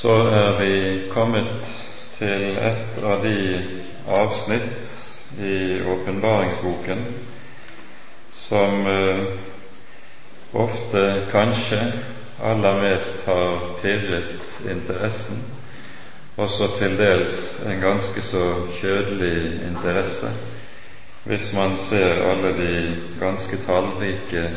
[0.00, 1.66] så er vi kommet
[2.16, 3.40] til et av de
[4.08, 4.88] avsnitt
[5.44, 7.02] i åpenbaringsboken
[8.46, 9.26] som eh,
[10.56, 11.02] ofte
[11.32, 11.82] kanskje
[12.40, 15.44] aller mest har pirret interessen,
[16.40, 18.46] også til dels en ganske så
[18.80, 20.32] kjødelig interesse,
[21.28, 22.72] hvis man ser alle de
[23.20, 24.48] ganske tallrike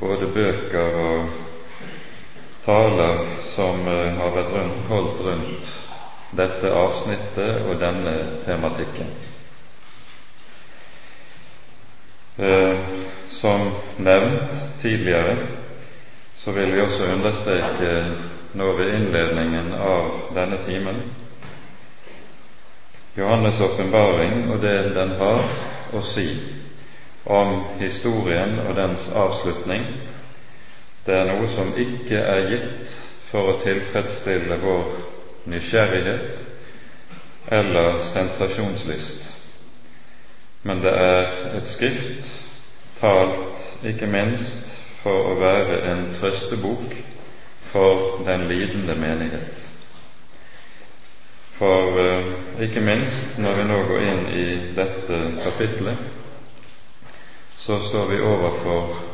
[0.00, 1.49] både bøker og
[2.64, 3.18] taler
[3.54, 4.56] som eh, har vært
[4.88, 5.70] holdt rundt
[6.36, 8.14] dette avsnittet og denne
[8.44, 9.10] tematikken.
[12.38, 12.76] Eh,
[13.28, 15.36] som nevnt tidligere
[16.36, 17.90] så vil vi også understreke
[18.56, 21.02] nå ved innledningen av denne timen
[23.14, 25.42] Johannes' åpenbaring og det den har
[25.92, 26.28] å si
[27.26, 29.84] om historien og dens avslutning
[31.10, 32.90] det er noe som ikke er gitt
[33.30, 34.92] for å tilfredsstille vår
[35.50, 36.38] nysgjerrighet
[37.50, 39.24] eller sensasjonslyst,
[40.62, 42.30] men det er et skrift
[43.00, 44.70] talt ikke minst
[45.00, 46.94] for å være en trøstebok
[47.72, 49.66] for den lidende menighet.
[51.58, 55.96] For uh, ikke minst når vi nå går inn i dette kapitlet,
[57.60, 59.09] så står vi overfor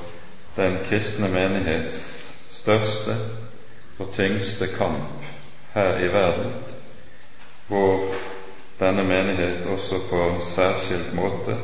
[0.57, 3.17] den kristne menighets største
[3.99, 5.25] og tyngste kamp
[5.75, 6.53] her i verden,
[7.69, 8.01] hvor
[8.81, 11.57] denne menighet også på særskilt måte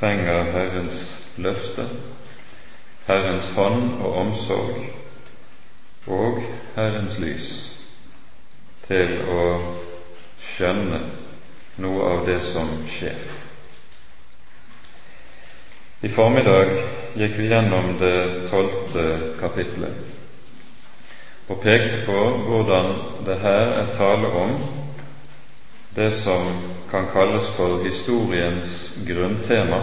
[0.00, 1.88] trenger Herrens løfte,
[3.06, 4.84] Herrens hånd og omsorg
[6.06, 6.42] og
[6.74, 7.50] Herrens lys
[8.86, 9.46] til å
[10.42, 11.00] skjønne
[11.82, 13.18] noe av det som skjer.
[16.02, 16.74] I formiddag
[17.16, 19.06] gikk vi gjennom det tolvte
[19.40, 20.06] kapitlet
[21.48, 22.90] og pekte på hvordan
[23.26, 24.56] det her er tale om
[25.96, 26.48] det som
[26.90, 29.80] kan kalles for historiens grunntema,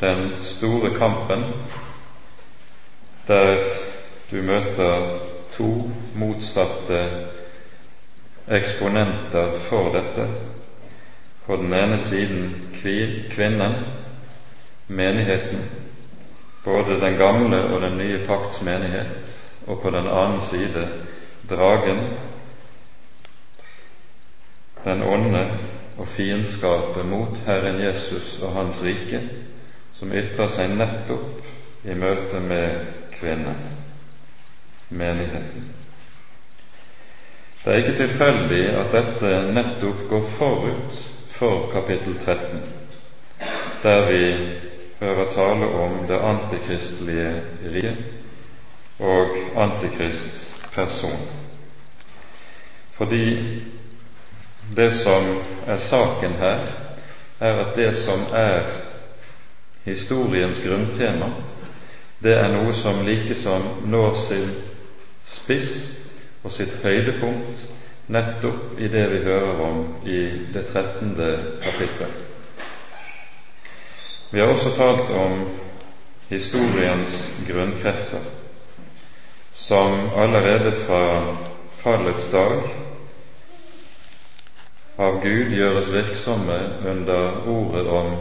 [0.00, 1.44] den store kampen,
[3.28, 3.62] der
[4.30, 5.20] du møter
[5.52, 7.04] to motsatte
[8.48, 10.26] eksponenter for dette.
[11.46, 12.54] På den ene siden
[13.30, 13.74] kvinnen
[14.88, 15.64] menigheten,
[16.64, 19.30] både den gamle og den nye pakts menighet,
[19.66, 20.88] og på den annen side
[21.50, 22.04] dragen,
[24.84, 25.44] den onde
[25.98, 29.20] og fiendskapet mot Herren Jesus og Hans rike,
[29.94, 32.86] som ytrer seg nettopp i møte med
[33.18, 33.60] kvinnen,
[34.88, 35.68] menigheten.
[37.64, 41.02] Det er ikke tilfeldig at dette nettopp går forut
[41.34, 42.62] for kapittel 13,
[43.82, 44.22] der vi
[45.00, 47.42] hører tale om det antikristelige
[47.74, 47.96] riket
[49.00, 51.20] og Antikrists person.
[52.90, 53.38] Fordi
[54.76, 56.66] det som er saken her,
[57.40, 58.62] er at det som er
[59.84, 61.26] historiens grunntema,
[62.22, 64.50] det er noe som likesom når sin
[65.24, 65.70] spiss
[66.44, 67.64] og sitt høydepunkt
[68.12, 70.20] nettopp i det vi hører om i
[70.52, 71.30] det trettende
[71.64, 72.29] kapittel.
[74.32, 75.48] Vi har også talt om
[76.28, 78.20] historiens grunnkrefter,
[79.52, 81.34] som allerede fra
[81.82, 82.62] fallets dag
[84.98, 86.60] av Gud gjøres virksomme
[86.92, 88.14] under ordet om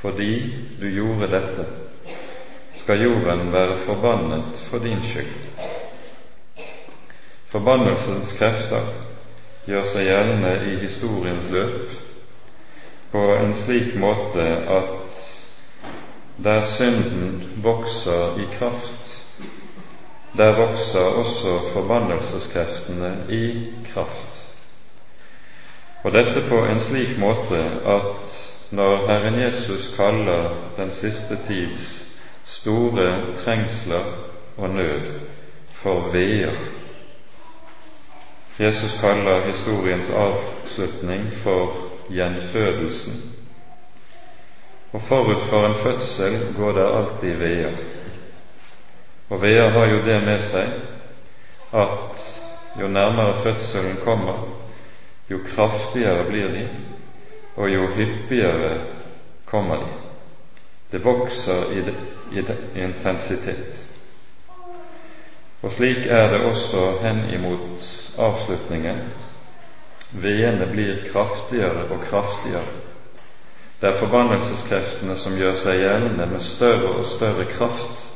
[0.00, 0.32] fordi
[0.80, 1.68] du gjorde dette,
[2.72, 5.32] skal jorden være forbannet for din skyld.
[7.52, 8.94] Forbannelsens krefter
[9.68, 11.98] gjør seg gjeldende i historiens løp
[13.12, 15.18] på en slik måte at
[16.44, 19.24] der synden vokser i kraft,
[20.36, 24.44] der vokser også forbannelseskreftene i kraft.
[26.04, 28.34] Og dette på en slik måte at
[28.70, 34.04] når Herren Jesus kaller den siste tids store trengsler
[34.56, 35.06] og nød
[35.72, 36.54] for veer
[38.58, 43.22] Jesus kaller historiens avslutning for gjenfødelsen.
[44.92, 47.80] Og forut for en fødsel går det alltid veier.
[49.28, 50.70] Og veier har jo det med seg
[51.76, 52.22] at
[52.80, 54.46] jo nærmere fødselen kommer,
[55.30, 56.68] jo kraftigere blir de,
[57.56, 58.78] og jo hyppigere
[59.44, 59.92] kommer de.
[60.92, 61.84] Det vokser i,
[62.40, 62.44] i
[62.80, 63.84] intensitet.
[65.62, 67.84] Og slik er det også hen imot
[68.18, 69.00] avslutningen
[70.12, 72.78] Veene blir kraftigere og kraftigere.
[73.80, 78.06] Det er forbannelseskreftene som gjør seg gjeldende med større og større kraft,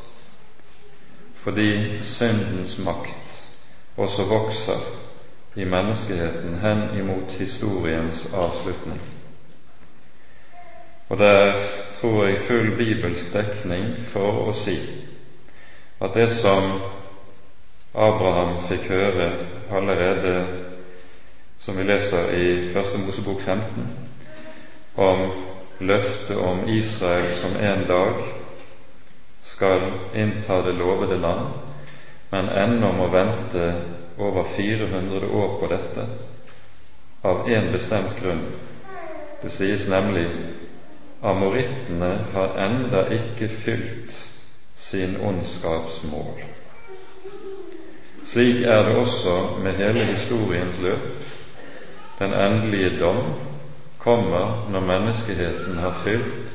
[1.43, 3.39] fordi syndens makt
[3.97, 4.83] også vokser
[5.57, 9.01] i menneskeheten hen imot historiens avslutning.
[11.09, 11.55] Og det er,
[12.01, 14.79] tror jeg, full bibelsk dekning for å si
[16.03, 16.79] at det som
[17.95, 19.29] Abraham fikk høre
[19.71, 20.47] allerede,
[21.65, 23.97] som vi leser i Første Mosebok 15,
[24.97, 25.21] om
[25.81, 28.25] løftet om Israel som en dag
[29.43, 31.53] skal innta det lovede land,
[32.31, 33.69] men ennå må vente
[34.19, 36.07] over 400 år på dette,
[37.23, 38.43] av én bestemt grunn.
[39.43, 40.27] Det sies nemlig
[41.23, 44.19] amorittene har enda ikke fylt
[44.77, 46.43] sin ondskapsmål.
[48.27, 51.07] Slik er det også med hele historiens løp.
[52.23, 53.25] Den endelige dom
[53.99, 56.53] kommer når menneskeheten har fylt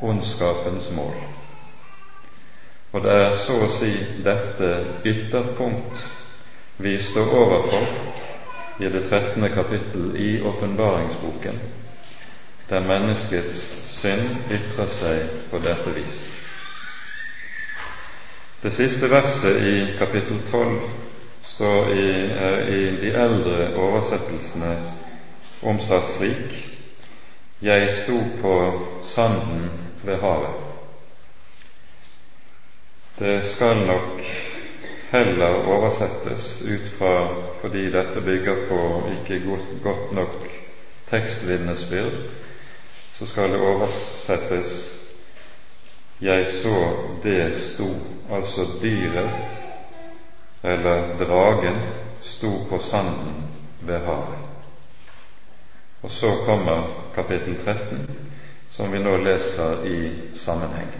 [0.00, 1.14] ondskapens mål.
[2.92, 3.90] Og det er så å si
[4.24, 4.70] dette
[5.04, 6.00] ytterpunkt
[6.80, 7.84] vi står overfor
[8.80, 11.58] i det trettende kapittel i åpenbaringsboken,
[12.70, 13.58] der menneskets
[14.00, 16.16] synd ytrer seg på dette vis.
[18.62, 20.80] Det siste verset i kapittel 12
[21.44, 22.08] står i,
[22.80, 24.72] i de eldre oversettelsene
[25.62, 26.66] omsatt slik
[27.62, 28.54] Jeg sto på
[29.04, 29.70] sanden
[30.02, 30.56] ved havet.
[33.18, 34.22] Det skal nok
[35.10, 37.28] heller oversettes ut fra
[37.60, 39.42] fordi dette bygger på ikke
[39.82, 40.48] godt nok
[41.10, 42.12] tekstvitnesbyrd,
[43.18, 44.96] så skal det oversettes
[46.20, 49.30] 'Jeg så det sto', altså dyret
[50.64, 51.76] eller dragen
[52.20, 53.44] sto på sanden
[53.80, 54.39] ved havet.
[56.02, 56.82] Og så kommer
[57.14, 58.10] kapittel 13,
[58.70, 59.98] som vi nå leser i
[60.34, 60.92] sammenheng.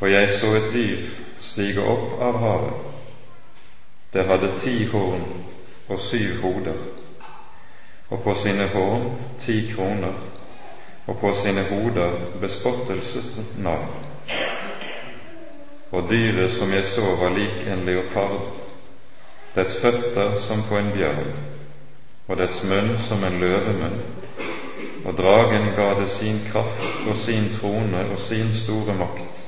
[0.00, 1.08] Og jeg så et dyr
[1.40, 2.86] stige opp av havet.
[4.12, 5.26] Det hadde ti horn
[5.88, 6.78] og syv hoder
[8.10, 9.10] og på sine horn
[9.40, 10.12] ti kroner,
[11.06, 13.88] og på sine hoder bespottelsesnavn.
[15.90, 18.40] Og dyret som jeg så, var lik en leopard,
[19.54, 21.32] dets føtter som på en bjørn,
[22.28, 24.00] og dets munn som en løvemunn.
[25.04, 29.44] Og dragen ga det sin kraft og sin trone og sin store makt.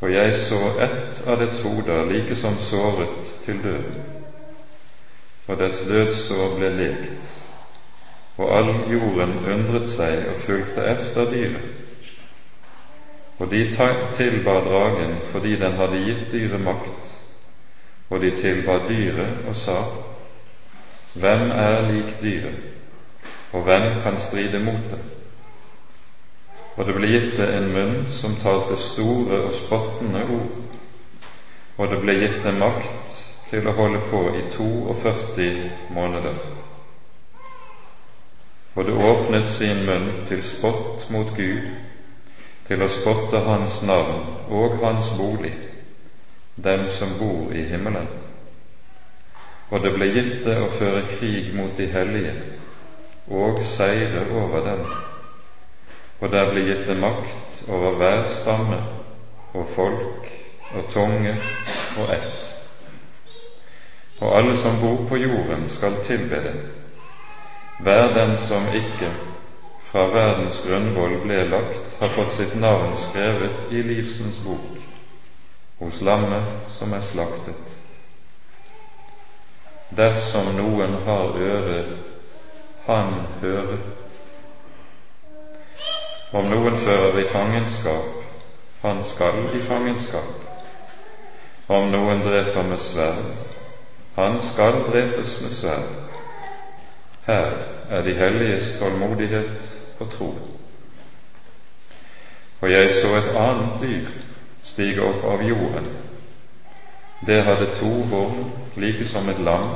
[0.00, 4.02] Og jeg så ett av dets hoder like som såret til døden
[5.46, 7.24] og dets dødssår ble lekt,
[8.38, 11.88] og all jorden undret seg og fulgte efter dyret.
[13.38, 13.64] Og de
[14.14, 17.11] tilba dragen fordi den hadde gitt dyret makt,
[18.12, 19.80] og de tilba dyret og sa:"
[21.14, 22.60] Hvem er lik dyret,
[23.52, 24.98] og hvem kan stride mot det?
[26.76, 30.54] Og det ble gitt det en munn som talte store og spottende ord,
[31.76, 33.18] og det ble gitt det makt
[33.50, 36.38] til å holde på i 42 måneder.
[38.74, 41.68] Og det åpnet sin munn til spott mot Gud,
[42.68, 45.52] til å spotte Hans navn og Hans bolig,
[46.54, 48.08] dem som bor i himmelen.
[49.70, 52.34] Og det ble gitt det å føre krig mot de hellige
[53.32, 54.82] og seire over dem.
[56.20, 58.82] Og der ble gitt det makt over hver stamme
[59.52, 60.28] og folk
[60.76, 61.36] og tunge
[61.96, 62.52] og ett
[64.22, 66.52] og alle som bor på jorden, skal tilbe det.
[67.82, 69.08] Hver den som ikke
[69.90, 74.81] fra verdens grunnvoll ble lagt, har fått sitt navn skrevet i livsens bok
[75.82, 77.78] hos lammet som er slaktet.
[79.90, 81.80] Dersom noen har øre,
[82.86, 83.10] han
[83.42, 83.80] høre.
[86.32, 88.22] Om noen fører i fangenskap,
[88.82, 90.46] han skal i fangenskap.
[91.68, 93.26] Om noen dreper med sverd,
[94.14, 95.94] han skal drepes med sverd.
[97.26, 97.58] Her
[97.90, 100.34] er de helliges tålmodighet og tro.
[102.60, 104.31] Og jeg så et annet dyr
[104.62, 105.88] stige opp av jorden.
[107.26, 109.68] Det hadde to horn like som et lam,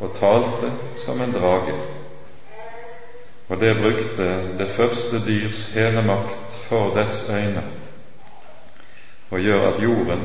[0.00, 0.72] og talte
[1.04, 1.74] som en drage.
[3.48, 7.62] Og det brukte det første dyrs hele makt for dets øyne,
[9.30, 10.24] og gjør at jorden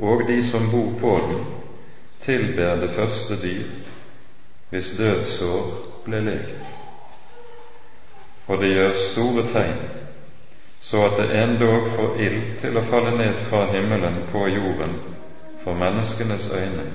[0.00, 1.44] og de som bor på den,
[2.20, 3.66] tilber det første dyr
[4.70, 5.70] hvis dødsår
[6.04, 6.68] ble lekt.
[8.46, 9.80] Og det gjør store tegn,
[10.80, 14.96] så at det endog får ild til å falle ned fra himmelen på jorden
[15.60, 16.86] for menneskenes øyne.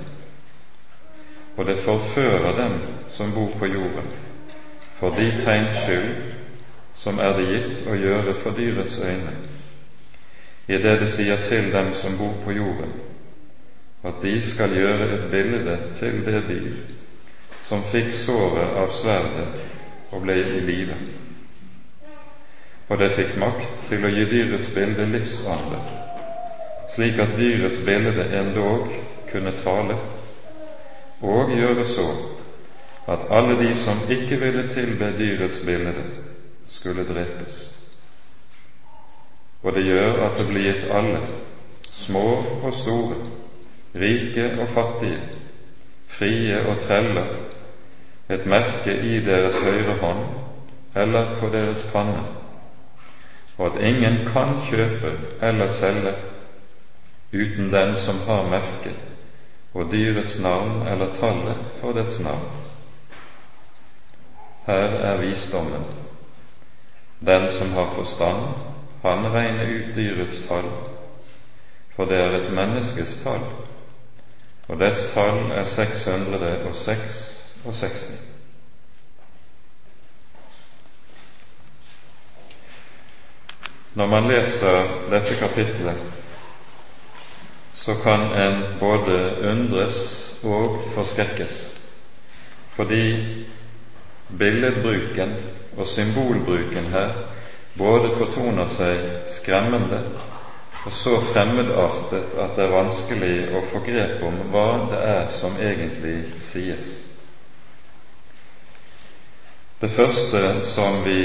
[1.58, 4.10] Og det forfører dem som bor på jorden,
[4.94, 6.16] for de tegns skyld
[6.96, 9.36] som er det gitt å gjøre for dyrets øyne.
[10.68, 12.94] i det det sier til dem som bor på jorden,
[14.04, 16.74] at de skal gjøre et bilde til det dyr
[17.66, 19.48] som fikk såret av sverdet
[20.12, 20.98] og ble i live.
[22.90, 25.80] Og det fikk makt til å gi dyrets bilde livsånde,
[26.94, 28.92] slik at dyrets bilde endog
[29.32, 29.98] kunne tale,
[31.26, 32.06] og gjøre så
[33.08, 35.96] at alle de som ikke ville tilbe dyrets bilde,
[36.70, 37.58] skulle drepes.
[39.64, 41.22] Og det gjør at det blir gitt alle,
[41.92, 42.28] små
[42.62, 43.18] og store,
[43.96, 45.22] rike og fattige,
[46.08, 47.34] frie og treller,
[48.30, 50.26] et merke i deres høyre hånd
[50.96, 52.24] eller på deres panne,
[53.58, 56.14] og at ingen kan kjøpe eller selge
[57.34, 58.96] uten den som har merket
[59.74, 62.48] og dyrets navn eller tallet for dets navn.
[64.66, 65.84] Her er visdommen.
[67.20, 68.46] Den som har forstand,
[69.02, 70.70] han regner ut dyrets tall,
[71.96, 73.44] for det er et menneskes tall,
[74.68, 78.35] og dets tall er 666.
[83.96, 86.02] Når man leser dette kapitlet,
[87.76, 89.20] så kan en både
[89.52, 90.00] undres
[90.44, 91.54] og forskrekkes,
[92.76, 93.06] fordi
[94.40, 95.36] billedbruken
[95.78, 97.14] og symbolbruken her
[97.78, 99.00] både fortoner seg
[99.32, 100.02] skremmende
[100.86, 105.56] og så fremmedartet at det er vanskelig å få grep om hva det er som
[105.58, 106.92] egentlig sies.
[109.82, 111.22] Det første som vi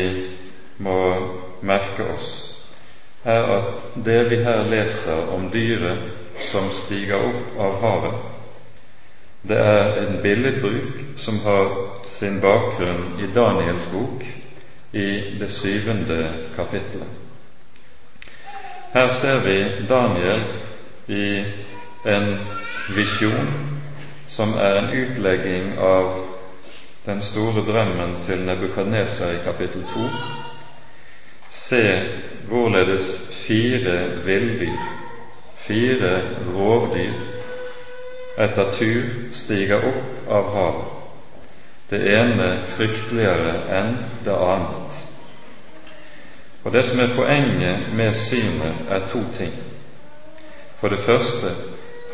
[0.79, 0.97] må
[1.63, 2.50] merke oss,
[3.31, 5.99] er at det vi her leser om dyret
[6.51, 8.19] som stiger opp av havet,
[9.43, 11.71] det er en billedbruk som har
[12.09, 14.25] sin bakgrunn i Daniels bok,
[14.93, 17.09] i det syvende kapittelet.
[18.93, 20.43] Her ser vi Daniel
[21.07, 21.45] i
[22.05, 22.39] en
[22.97, 23.53] visjon
[24.29, 26.11] som er en utlegging av
[27.07, 30.09] den store drømmen til Nebukadneser i kapittel to.
[31.51, 31.83] Se
[32.49, 33.11] hvorledes
[33.47, 34.79] fire villdyr,
[35.67, 36.15] fire
[36.55, 37.19] rovdyr,
[38.39, 40.97] etter tur stiger opp av havet
[41.91, 44.99] det ene frykteligere enn det annet.
[46.63, 49.53] Og Det som er poenget med synet, er to ting.
[50.79, 51.51] For det første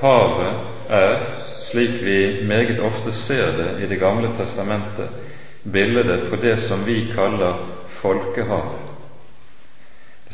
[0.00, 0.55] havet
[0.88, 1.21] er,
[1.66, 5.09] slik vi meget ofte ser det i Det gamle testamentet,
[5.73, 8.96] bildet på det som vi kaller folkehavet.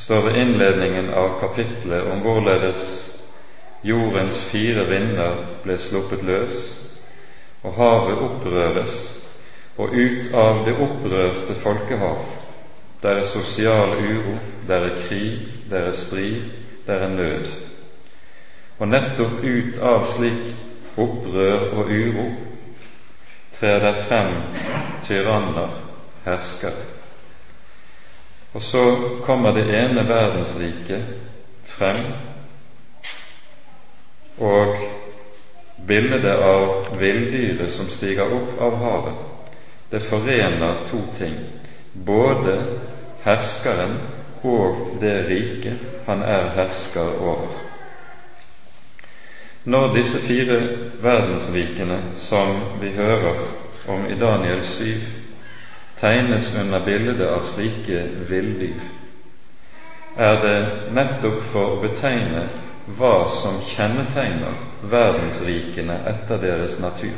[0.03, 2.81] Står ved innledningen av kapitlet om hvorledes
[3.87, 6.57] jordens fire vinder ble sluppet løs,
[7.63, 8.97] og havet opprøres
[9.79, 12.25] og ut av det opprørte folkehav,
[13.03, 14.35] der er sosial uro,
[14.67, 16.49] der er krig, der er strid,
[16.87, 17.53] der er nød.
[18.79, 22.27] Og nettopp ut av slik opprør og uro
[23.55, 24.35] trer der frem
[25.07, 25.79] tyranner,
[26.27, 27.02] herskere.
[28.53, 28.83] Og så
[29.25, 31.05] kommer det ene verdensriket
[31.65, 32.03] frem,
[34.39, 34.77] og
[35.87, 39.23] bildet av villdyret som stiger opp av havet,
[39.93, 41.37] det forener to ting,
[41.93, 42.59] både
[43.25, 43.97] herskeren
[44.43, 47.57] og det riket han er hersker over.
[49.65, 50.61] Når disse fire
[51.03, 53.45] verdensrikene som vi hører
[53.89, 55.22] om i Daniel 7,
[56.03, 58.81] tegnes under bildet av slike villdyr,
[60.19, 60.57] er det
[60.97, 62.43] nettopp for å betegne
[62.99, 64.59] hva som kjennetegner
[64.91, 67.15] verdensrikene etter deres natur.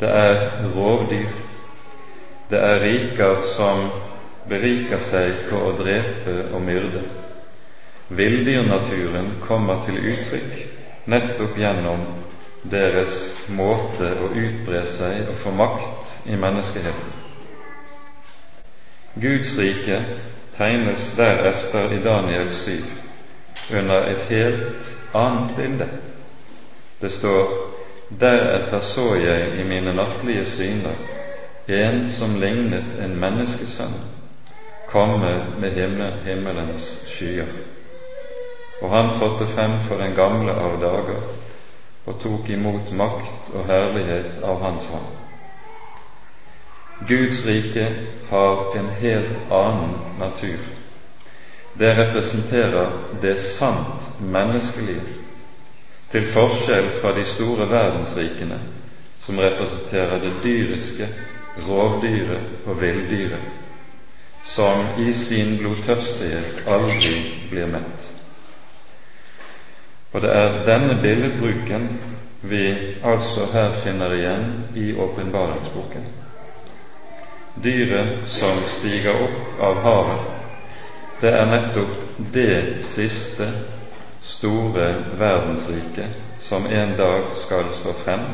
[0.00, 0.36] Det er
[0.74, 1.32] rovdyr.
[2.50, 3.88] Det er riker som
[4.48, 7.02] beriker seg på å drepe og myrde.
[8.10, 10.56] Villdyrnaturen kommer til uttrykk
[11.10, 12.08] nettopp gjennom
[12.62, 17.16] deres måte å utbre seg og få makt i menneskeheten.
[19.20, 20.02] Guds rike
[20.56, 22.84] tegnes deretter i Daniel 7
[23.80, 25.88] under et helt annet bilde.
[27.00, 27.70] Det står
[28.10, 30.96] Deretter så jeg i mine nattlige syner
[31.70, 33.92] en som lignet en menneskesønn,
[34.90, 35.30] komme
[35.62, 37.46] med himmel, himmelens skyer.
[38.82, 41.22] Og han trådte frem for den gamle av dager
[42.10, 45.08] og tok imot makt og herlighet av hans hånd.
[47.08, 47.86] Guds rike
[48.30, 50.60] har en helt annen natur.
[51.78, 52.90] Det representerer
[53.22, 55.06] det sant menneskelige
[56.10, 58.58] til forskjell fra de store verdensrikene
[59.20, 61.08] som representerer det dyriske,
[61.68, 63.56] rovdyret og villdyret.
[64.44, 67.16] som i sin blodtørstighet aldri
[67.50, 68.19] blir mett.
[70.12, 71.88] Og det er denne billedbruken
[72.42, 72.64] vi
[73.04, 76.06] altså her finner igjen i åpenbaringsboken.
[77.64, 80.26] Dyret som stiger opp av havet,
[81.20, 81.96] det er nettopp
[82.32, 83.50] det siste
[84.24, 84.88] store
[85.20, 88.24] verdensriket som en dag skal stå frem,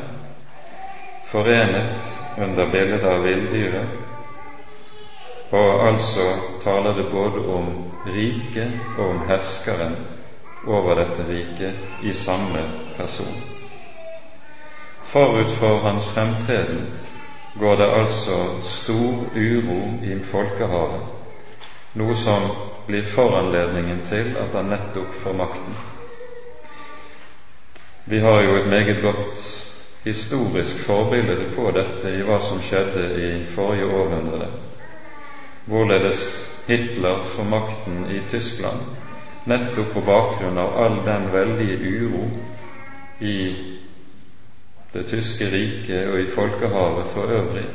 [1.27, 3.97] forenet under bildet av villdyret,
[5.51, 6.29] og altså
[6.63, 7.73] taler det både om
[8.05, 9.97] riket og om herskeren
[10.67, 12.63] over dette riket i samme
[12.97, 13.35] person.
[15.05, 16.87] Forut for hans fremtreden
[17.59, 21.05] går det altså stor uro i folkehavet,
[21.95, 22.49] noe som
[22.87, 25.79] blir foranledningen til at han nettopp får makten.
[28.05, 29.47] Vi har jo et meget godt
[30.03, 34.51] historisk forbilde på dette i hva som skjedde i forrige århundre,
[35.65, 36.21] hvorledes
[36.67, 38.96] Hitler får makten i Tyskland
[39.47, 42.27] nettopp på bakgrunn av all den veldige uro
[43.19, 43.37] i
[44.93, 47.65] det tyske riket og i folkehavet for øvrig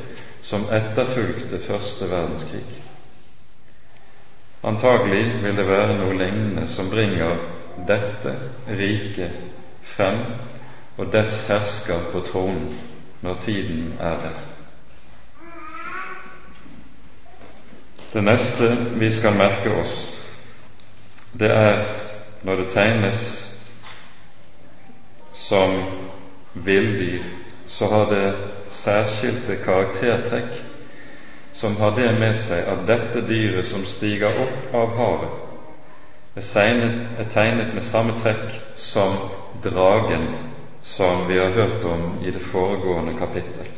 [0.43, 2.65] som etterfulgte første verdenskrig.
[4.63, 7.41] Antagelig vil det være noe lignende som bringer
[7.89, 8.35] dette
[8.69, 9.35] riket
[9.83, 10.21] frem
[10.97, 12.69] og dets hersker på tronen
[13.23, 14.41] når tiden er der.
[18.13, 20.22] Det neste vi skal merke oss,
[21.33, 21.85] det er
[22.43, 23.23] når det tegnes
[25.33, 25.79] som
[26.55, 27.23] villdyr,
[27.67, 28.35] så har det
[28.69, 30.61] særskilte karaktertrekk
[31.53, 35.35] som har det med seg at dette dyret som stiger opp av havet,
[36.37, 39.19] er, segnet, er tegnet med samme trekk som
[39.65, 40.31] dragen
[40.83, 43.69] som vi har hørt om i det foregående kapittel.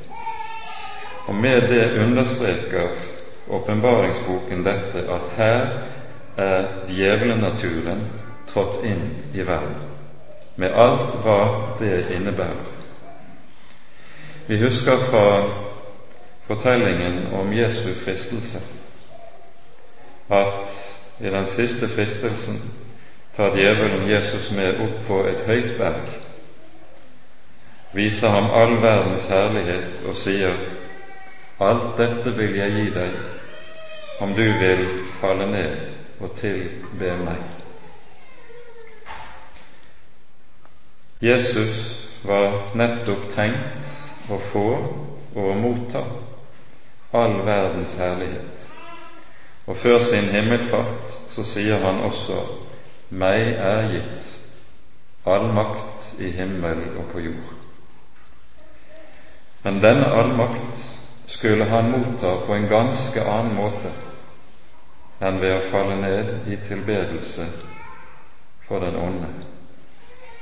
[1.26, 2.94] Og med det understreker
[3.50, 5.66] åpenbaringsboken dette at her
[6.36, 8.06] er djevelenaturen
[8.46, 9.82] trådt inn i verden,
[10.56, 11.40] med alt hva
[11.78, 12.70] det innebærer.
[14.46, 15.26] Vi husker fra
[16.46, 18.60] fortellingen om Jesu fristelse
[20.28, 20.68] at
[21.20, 22.60] i den siste fristelsen
[23.36, 26.12] tar djevelen Jesus med opp på et høyt berg,
[27.92, 30.56] viser ham all verdens herlighet og sier
[31.62, 34.86] alt dette vil jeg gi deg om du vil
[35.20, 37.42] falle ned og tilbe meg.
[41.24, 44.68] Jesus var nettopp tenkt å få
[45.34, 46.02] og å motta
[47.14, 48.68] all verdens herlighet.
[49.66, 52.40] Og før sin himmelfart så sier han også
[53.14, 54.30] meg er gitt
[55.24, 57.52] all makt i himmel og på jord.
[59.64, 60.82] Men denne allmakt
[61.26, 63.92] skulle han motta på en ganske annen måte
[65.20, 67.46] enn ved å falle ned i tilbedelse
[68.68, 69.30] for den onde.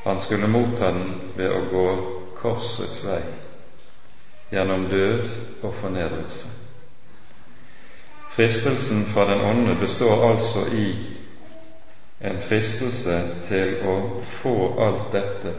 [0.05, 1.87] Han skulle motta den ved å gå
[2.41, 3.23] korsets vei,
[4.51, 5.29] gjennom død
[5.63, 6.51] og fornedrelse.
[8.33, 10.87] Fristelsen fra den onde består altså i
[12.23, 13.97] en fristelse til å
[14.41, 15.55] få alt dette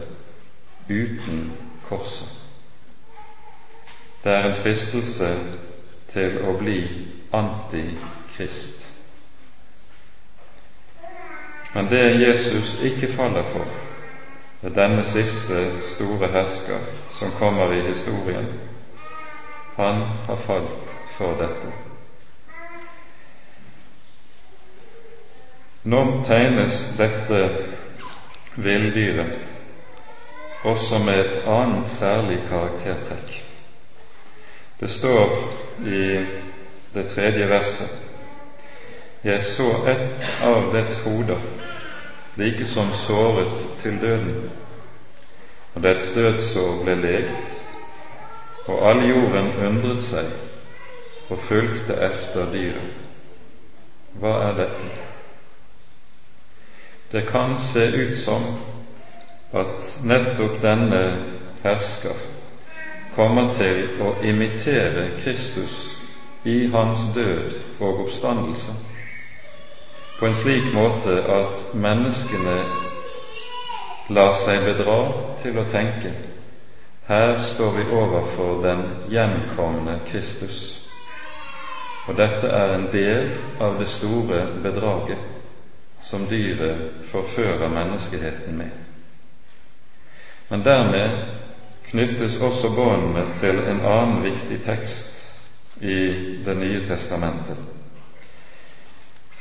[0.88, 1.52] uten
[1.88, 2.28] korset.
[4.24, 5.28] Det er en fristelse
[6.12, 6.78] til å bli
[7.36, 8.83] antikrist.
[11.74, 13.66] Men det Jesus ikke faller for,
[14.62, 16.84] er denne siste store hersker
[17.18, 18.46] som kommer i historien.
[19.76, 21.72] Han har falt for dette.
[25.84, 27.40] Nå tegnes dette
[28.56, 29.34] villdyret
[30.64, 33.34] også med et annet særlig karaktertrekk.
[34.80, 35.36] Det står
[35.84, 36.00] i
[36.94, 38.03] det tredje verset
[39.24, 41.38] Jeg så ett av dets hoder,
[42.36, 44.50] like som såret til døden,
[45.74, 47.54] og dets dødssår ble legt,
[48.66, 50.28] og all jorden undret seg
[51.32, 53.00] og fulgte efter dyret.
[54.20, 54.92] Hva er dette?
[57.12, 58.44] Det kan se ut som
[59.56, 61.04] at nettopp denne
[61.64, 62.26] hersker
[63.16, 65.94] kommer til å imitere Kristus
[66.44, 68.92] i hans død og oppstandelse
[70.18, 72.56] på en slik måte at menneskene
[74.08, 74.98] lar seg bedra
[75.42, 76.12] til å tenke.
[77.08, 80.60] Her står vi overfor den gjenkomne Kristus,
[82.08, 85.30] og dette er en del av det store bedraget
[86.04, 88.70] som dyret forfører menneskeheten med.
[90.48, 91.10] Men dermed
[91.90, 95.10] knyttes også båndene til en annen viktig tekst
[95.80, 95.96] i
[96.44, 97.56] Det nye testamentet,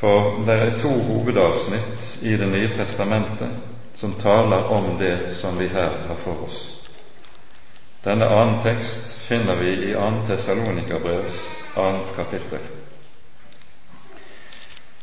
[0.04, 3.52] For det er to hovedavsnitt i Det nye testamentet
[3.96, 6.58] som taler om det som vi her har for oss.
[8.04, 10.10] Denne annen tekst finner vi i 2.
[10.28, 11.40] Tessalonikabrevs
[11.78, 12.68] annet kapittel.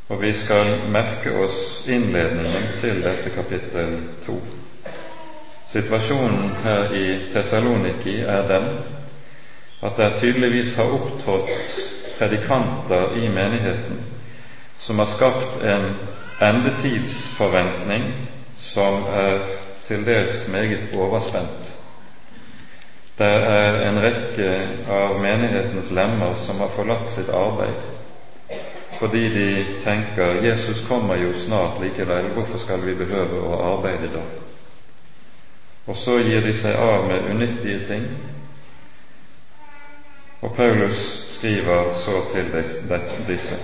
[0.09, 4.37] Og vi skal merke oss innledningen til dette kapittel to.
[5.67, 8.69] Situasjonen her i Tessaloniki er den
[9.81, 11.77] at det tydeligvis har opptrådt
[12.19, 14.11] predikanter i menigheten
[14.81, 15.95] som har skapt en
[16.41, 18.11] endetidsforventning
[18.59, 19.45] som er
[19.87, 21.77] til dels meget overspent.
[23.19, 24.53] Det er en rekke
[24.89, 27.91] av menighetens lemmer som har forlatt sitt arbeid
[29.01, 34.25] fordi de tenker Jesus kommer jo snart likevel, hvorfor skal vi behøve å arbeide da?
[35.87, 38.05] Og så gir de seg av med unyttige ting.
[40.41, 41.01] Og Paulus
[41.33, 42.53] skriver så til
[43.29, 43.57] disse.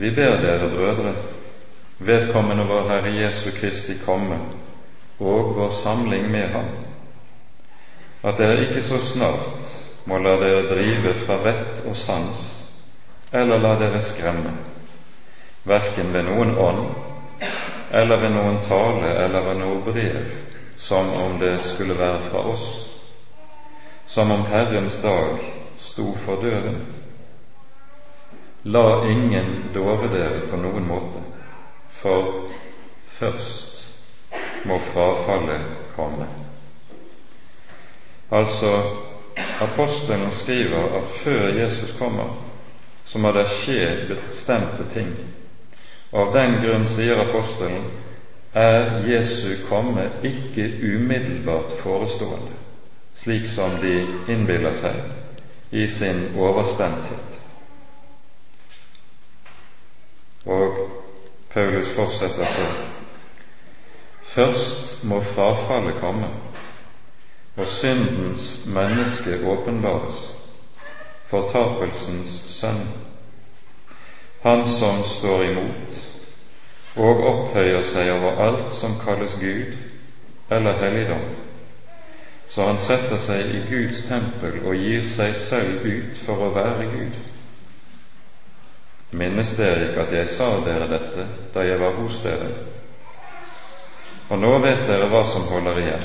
[0.00, 1.14] Vi ber dere, brødre,
[1.98, 4.38] vedkommende vår Herre Jesu Kristi komme
[5.18, 6.68] og vår samling med Ham,
[8.22, 9.74] at dere ikke så snart
[10.08, 12.40] må la dere drive fra vett og sans,
[13.32, 14.54] eller la dere skremme,
[15.68, 16.80] verken ved noen ånd,
[17.92, 20.32] eller ved noen tale eller ved noe brev,
[20.78, 22.70] som om det skulle være fra oss,
[24.06, 25.44] som om Herrens dag
[25.76, 26.80] sto for døren.
[28.64, 31.22] La ingen dåre dere på noen måte,
[31.96, 32.50] for
[33.06, 33.78] først
[34.68, 35.64] må frafallet
[35.96, 36.26] komme.
[38.30, 38.74] Altså,
[39.64, 42.36] apostelen skriver at før Jesus kommer,
[43.04, 43.80] så må det skje
[44.12, 45.08] bestemte ting.
[46.12, 47.88] Og av den grunn, sier apostelen,
[48.52, 52.60] er Jesu komme ikke umiddelbart forestående,
[53.16, 55.00] slik som de innbiller seg
[55.70, 57.39] i sin overspenthet.
[60.46, 60.90] Og
[61.50, 62.66] Paulus fortsetter så.
[64.22, 66.28] Først må frafallet komme,
[67.56, 70.36] og syndens menneske åpenbares,
[71.26, 72.86] fortapelsens sønn,
[74.42, 75.98] han som står imot
[76.96, 79.76] og opphøyer seg over alt som kalles Gud
[80.50, 81.26] eller helligdom,
[82.48, 86.88] så han setter seg i Guds tempel og gir seg selv ut for å være
[86.94, 87.20] Gud.
[89.10, 92.50] Minnes dere ikke at jeg sa dere dette da jeg var hos dere?
[94.30, 96.04] Og nå vet dere hva som holder igjen,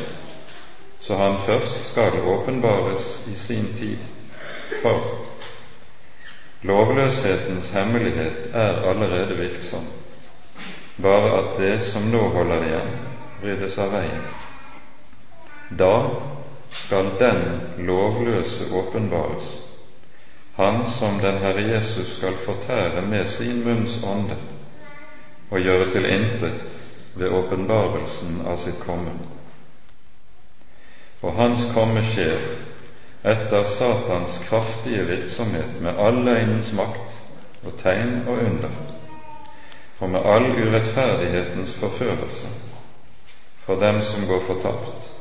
[1.06, 4.02] så han først skal åpenbares i sin tid.
[4.82, 5.06] For
[6.66, 9.86] lovløshetens hemmelighet er allerede virksom,
[10.98, 12.96] bare at det som nå holder igjen,
[13.44, 14.26] ryddes av veien.
[15.70, 15.94] Da
[16.74, 17.46] skal den
[17.86, 19.65] lovløse åpenbares,
[20.56, 24.38] han som den Herre Jesus skal fortære med sin munns ånde
[25.52, 26.76] og gjøre til intet
[27.16, 29.12] ved åpenbarelsen av sitt komme.
[31.22, 32.40] Og hans komme skjer
[33.26, 37.20] etter Satans kraftige virksomhet med all løgnens makt
[37.66, 38.80] og tegn og under,
[40.00, 42.48] og med all urettferdighetens forførelse
[43.66, 45.15] for dem som går fortapt,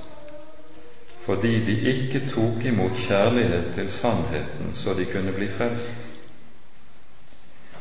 [1.25, 6.07] fordi de ikke tok imot kjærlighet til sannheten så de kunne bli frelst.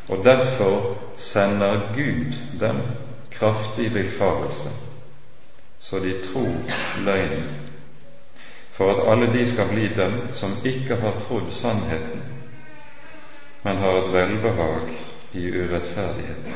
[0.09, 2.81] Og derfor sender Gud dem
[3.31, 4.69] kraftig villfarelse,
[5.79, 6.55] så de tror
[7.05, 7.43] løgnen,
[8.71, 12.21] for at alle de skal bli dømt som ikke har trodd sannheten,
[13.63, 14.89] men har et velbehag
[15.33, 16.53] i urettferdigheten.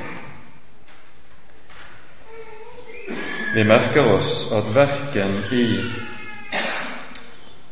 [3.54, 5.64] Vi merker oss at verken i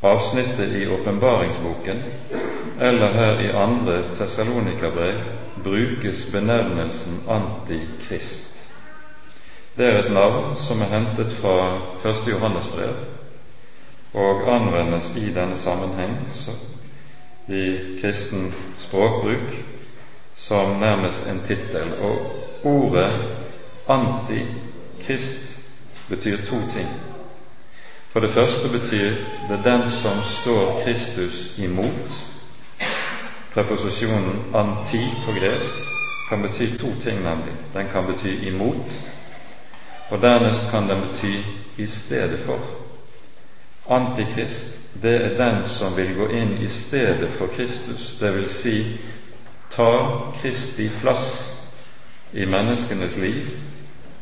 [0.05, 2.03] avsnittet i åpenbaringsboken
[2.79, 5.21] eller her i andre Tessalonikerbrev
[5.63, 8.73] brukes benevnelsen antikrist.
[9.77, 12.95] Det er et navn som er hentet fra første Johannesbrev
[14.13, 16.19] og anvendes i denne sammenheng
[17.47, 17.65] i
[18.01, 19.55] kristen språkbruk
[20.35, 21.93] som nærmest en tittel.
[22.01, 22.17] Og
[22.63, 23.11] ordet
[23.87, 25.65] antikrist
[26.09, 26.87] betyr to ting.
[28.15, 29.09] For det første betyr
[29.49, 32.15] det 'den som står Kristus imot'.
[33.53, 35.73] Preposisjonen 'anti' på gresk
[36.29, 37.53] kan bety to ting, nemlig.
[37.73, 38.91] Den kan bety imot,
[40.09, 41.35] og dernest kan den bety
[41.77, 42.59] i stedet for.
[43.89, 48.99] Antikrist, det er den som vil gå inn i stedet for Kristus, vil si
[49.71, 50.07] ta
[50.41, 51.57] Kristi plass
[52.33, 53.47] i menneskenes liv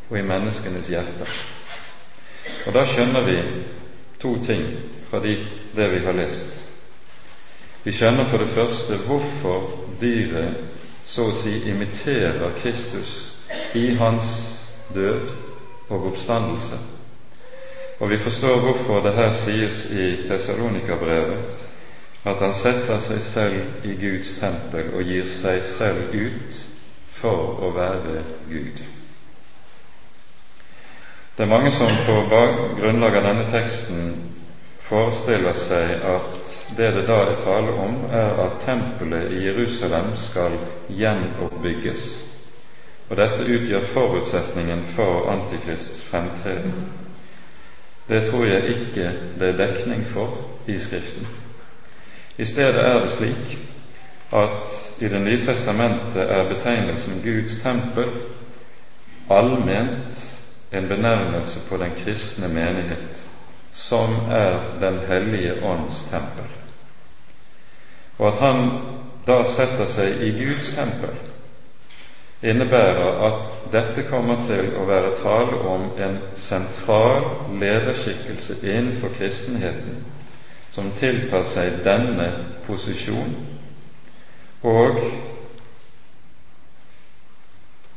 [0.09, 1.29] og i menneskenes hjerter.
[2.65, 3.41] Og da skjønner vi
[4.23, 4.65] to ting
[5.09, 5.35] fra de,
[5.75, 6.63] det vi har lest.
[7.83, 9.65] Vi skjønner for det første hvorfor
[10.01, 10.55] dyret
[11.05, 13.11] så å si imiterer Kristus
[13.75, 14.29] i hans
[14.95, 15.27] død
[15.89, 16.79] og oppstandelse.
[17.99, 21.59] Og vi forstår hvorfor det her sies i Tessalonika-brevet
[22.23, 26.59] at han setter seg selv i Guds tempel og gir seg selv ut
[27.19, 28.79] for å være Gud.
[31.37, 32.13] Det er mange som på
[32.77, 34.09] grunnlag av denne teksten
[34.85, 40.59] forestiller seg at det det da er tale om, er at tempelet i Jerusalem skal
[40.93, 42.03] gjenoppbygges,
[43.09, 46.75] og dette utgjør forutsetningen for Antikrists fremtreden.
[48.07, 49.07] Det tror jeg ikke
[49.39, 50.37] det er dekning for
[50.69, 51.25] i Skriften.
[52.37, 53.57] I stedet er det slik
[54.33, 58.13] at i Det nye testamentet er betegnelsen Guds tempel
[59.29, 60.32] allment
[60.73, 63.29] en benevnelse på den kristne menighet,
[63.71, 66.45] som er Den hellige ånds tempel.
[68.17, 68.71] Og at han
[69.27, 71.13] da setter seg i Guds tempel,
[72.43, 80.01] innebærer at dette kommer til å være tale om en sentral lederskikkelse innenfor kristenheten
[80.73, 82.27] som tiltar seg denne
[82.65, 83.37] posisjon,
[84.63, 84.99] og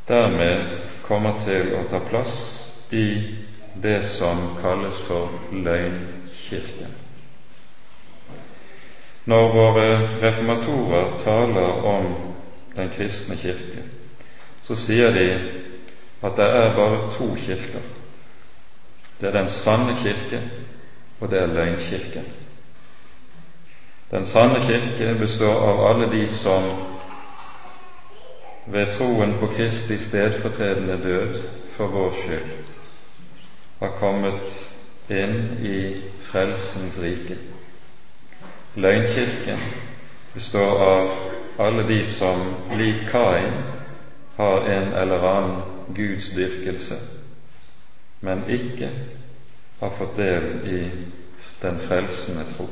[0.07, 3.35] dermed kommer til å ta plass i
[3.81, 6.93] det som kalles for løgnkirken.
[9.25, 9.87] Når våre
[10.21, 12.15] reformatorer taler om
[12.75, 13.83] den kristne kirke,
[14.63, 15.27] så sier de
[16.23, 17.83] at det er bare to kirker.
[19.19, 20.41] Det er den sanne kirke,
[21.19, 22.25] og det er løgnkirken.
[24.11, 26.69] Den sanne kirke består av alle de som
[28.67, 31.41] ved troen på Kristi stedfortredende død
[31.75, 32.56] for vår skyld
[33.79, 34.47] har kommet
[35.09, 37.37] inn i frelsens rike.
[38.75, 39.59] Løgnkirken
[40.33, 41.11] består av
[41.57, 42.41] alle de som
[42.77, 43.53] lik Kain
[44.35, 45.61] har en eller annen
[45.95, 46.97] gudsdyrkelse,
[48.19, 48.91] men ikke
[49.79, 50.81] har fått del i
[51.61, 52.67] den frelsende tro.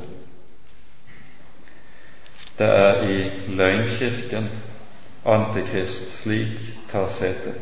[2.58, 4.48] Det er i løgnkirken
[5.26, 6.58] Antikrist slik
[6.90, 7.54] tar sete.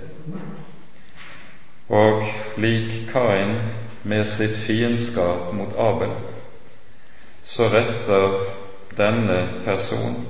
[1.94, 2.24] Og
[2.58, 3.56] lik Kain
[4.02, 6.10] med sitt fiendskap mot Abel,
[7.44, 8.38] så retter
[8.98, 10.24] denne person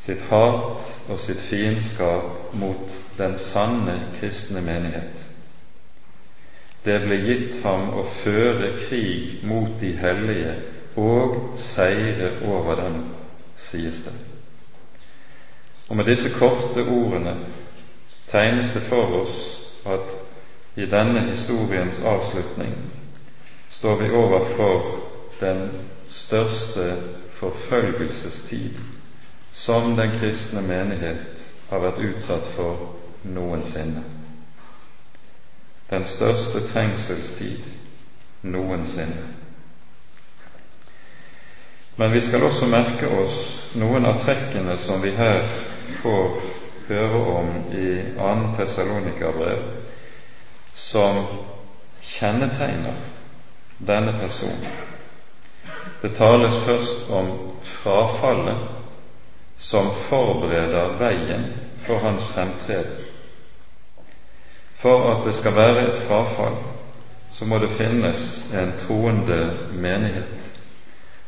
[0.00, 5.26] sitt hat og sitt fiendskap mot den sanne kristne menighet.
[6.84, 10.54] Det ble gitt ham å føre krig mot de hellige
[10.96, 13.02] og seire over dem,
[13.60, 14.14] sies det.
[15.88, 17.34] Og med disse korte ordene
[18.30, 19.36] tegnes det for oss
[19.84, 20.16] at
[20.78, 22.74] i denne historiens avslutning
[23.70, 25.00] står vi overfor
[25.40, 25.70] den
[26.08, 26.96] største
[27.32, 28.78] forfølgelsestid
[29.52, 34.04] som den kristne menighet har vært utsatt for noensinne.
[35.90, 37.66] Den største trengselstid
[38.42, 39.26] noensinne.
[41.96, 43.42] Men vi skal også merke oss
[43.74, 45.42] noen av trekkene som vi her
[46.02, 46.38] får
[46.88, 48.28] høre om i 2.
[48.56, 49.64] Tessalonika-brev,
[50.78, 51.24] som
[52.00, 52.94] kjennetegner
[53.78, 54.66] denne personen.
[56.00, 57.30] Det tales først om
[57.62, 58.58] frafallet
[59.58, 61.46] som forbereder veien
[61.82, 63.04] for hans fremtreden.
[64.78, 66.60] For at det skal være et frafall,
[67.32, 70.46] så må det finnes en troende menighet.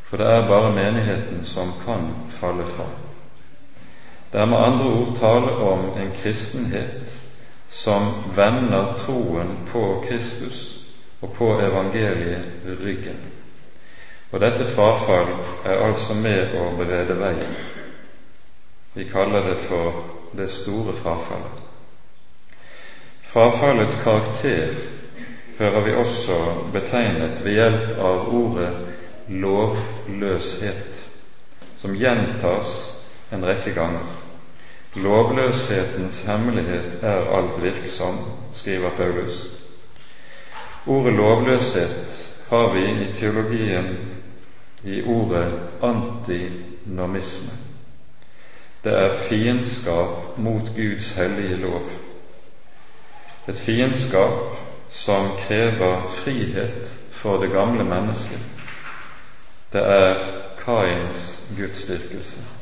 [0.07, 2.87] For det er bare menigheten som kan falle fra.
[4.33, 7.21] Det er med andre ord tale om en kristenhet
[7.71, 10.63] som vender troen på Kristus
[11.21, 13.21] og på evangeliet ryggen.
[14.31, 17.61] Og dette frafall er altså med å berede veien
[18.93, 21.63] vi kaller det for det store frafallet.
[23.23, 24.75] Frafallets karakter
[25.59, 26.39] hører vi også
[26.73, 28.71] betegnet ved hjelp av ordet
[29.29, 31.05] lovløshet,
[31.79, 32.73] som gjentas
[33.33, 34.09] en rekke ganger.
[34.95, 38.19] Lovløshetens hemmelighet er alt virksom,
[38.53, 39.57] skriver Paulus.
[40.87, 43.99] Ordet lovløshet har vi i teologien
[44.85, 47.51] i ordet antinomisme.
[48.85, 51.83] Det er fiendskap mot Guds hellige lov.
[53.49, 54.57] Et fiendskap
[54.91, 58.41] som krever frihet for det gamle mennesket.
[59.73, 60.17] Det er
[60.65, 62.60] Kains gudsdyrkelse.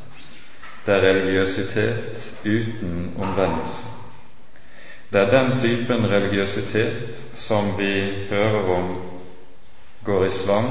[0.88, 3.88] Det er religiøsitet uten omvendelse.
[5.12, 8.96] Det er den typen religiøsitet som vi hører om
[10.04, 10.70] går i svang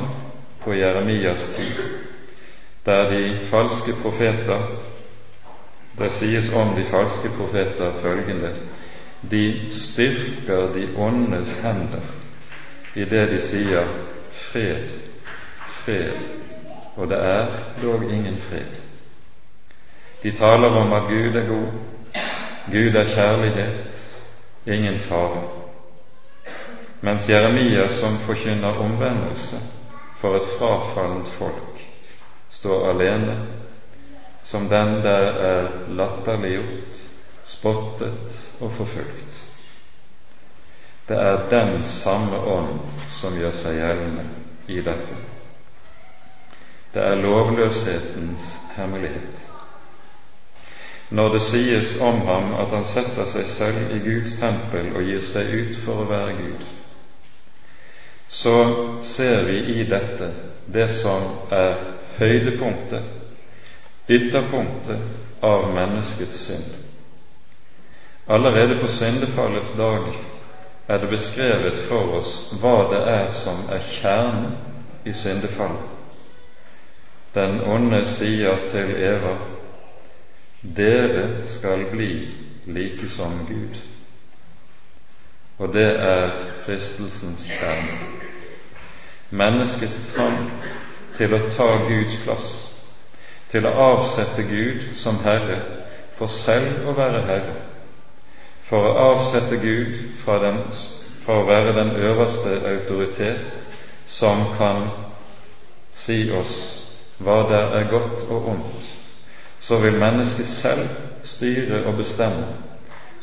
[0.64, 1.84] på Jeremias tid,
[2.86, 4.62] der de falske profeter
[6.00, 8.52] Det sies om de falske profeter følgende
[9.32, 12.02] de styrker de åndes hender
[12.96, 13.86] i det de sier
[14.32, 14.90] fred,
[15.68, 16.14] fred,
[16.96, 17.48] og det er
[17.82, 18.87] dog ingen fred.
[20.24, 21.72] De taler om at Gud er god,
[22.72, 24.16] Gud er kjærlighet,
[24.66, 25.44] ingen fare.
[27.02, 29.58] Mens Jeremia, som forkynner omvendelse
[30.18, 31.84] for et frafallent folk,
[32.50, 33.38] står alene
[34.44, 37.02] som den der er latterliggjort,
[37.46, 38.14] spottet
[38.60, 39.44] og forfulgt.
[41.10, 42.80] Det er den samme ånd
[43.12, 44.26] som gjør seg gjeldende
[44.68, 45.20] i dette.
[46.94, 49.57] Det er lovløshetens hemmelighet.
[51.10, 55.22] Når det sies om ham at han setter seg selv i Guds tempel og gir
[55.24, 56.66] seg ut for å være Gud,
[58.28, 58.56] så
[59.08, 60.34] ser vi i dette
[60.68, 61.78] det som er
[62.18, 63.08] høydepunktet,
[64.10, 66.76] ytterpunktet av menneskets synd.
[68.28, 70.10] Allerede på syndefallets dag
[70.88, 74.58] er det beskrevet for oss hva det er som er kjernen
[75.08, 75.94] i syndefallet.
[77.36, 79.38] Den onde sier til Eva,
[80.62, 83.78] dere skal bli like som Gud.
[85.58, 86.32] Og det er
[86.66, 87.98] fristelsens kjerne.
[89.30, 90.52] Menneskets trang
[91.18, 92.50] til å ta Guds plass,
[93.52, 95.62] til å avsette Gud som Herre,
[96.18, 97.58] for selv å være Herre
[98.68, 100.60] for å avsette Gud fra, den,
[101.24, 103.64] fra å være den øverste autoritet
[104.08, 104.90] som kan
[105.96, 106.58] si oss
[107.24, 108.90] hva der er godt og ondt,
[109.60, 110.88] så vil mennesket selv
[111.24, 112.48] styre og bestemme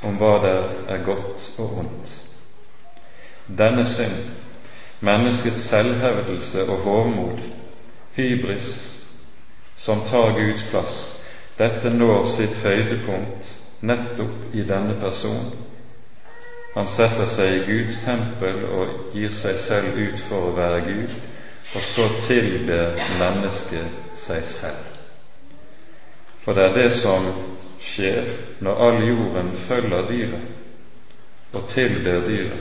[0.02, 2.14] om hva der er godt og ondt.
[3.58, 4.16] Denne synd,
[5.00, 7.38] menneskets selvhevdelse og hovmod,
[8.16, 8.70] hybris,
[9.76, 11.22] som tar Guds plass,
[11.58, 15.52] dette når sitt høydepunkt nettopp i denne personen.
[16.74, 21.14] Han setter seg i Guds tempel og gir seg selv ut for å være Gud,
[21.74, 24.93] og så tilber mennesket seg selv.
[26.44, 27.30] For det er det som
[27.80, 28.28] skjer
[28.64, 32.60] når all jorden følger dyret og tilber dyret.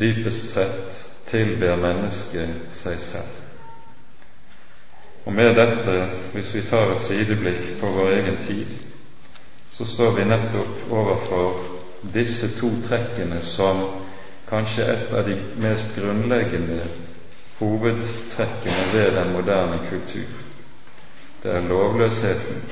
[0.00, 3.40] Dypest sett tilber mennesket seg selv.
[5.24, 5.94] Og med dette,
[6.34, 8.74] hvis vi tar et sideblikk på vår egen tid,
[9.72, 11.62] så står vi nettopp overfor
[12.14, 13.86] disse to trekkene som
[14.50, 16.82] kanskje et av de mest grunnleggende
[17.58, 20.43] hovedtrekkene ved den moderne kultur.
[21.44, 22.62] Det er lovløsheten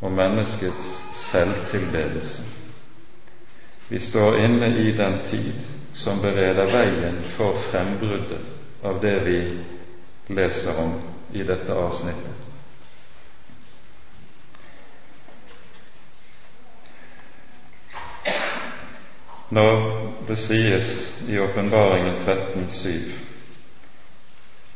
[0.00, 2.42] og menneskets selvtilbedelse.
[3.88, 5.52] Vi står inne i den tid
[5.94, 8.42] som bereder veien for frembruddet
[8.84, 9.38] av det vi
[10.28, 10.98] leser om
[11.32, 12.36] i dette avsnittet.
[19.50, 19.76] når
[20.28, 20.88] det sies
[21.28, 23.12] i Åpenbaringen 13,7